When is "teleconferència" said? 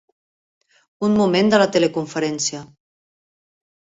1.75-2.63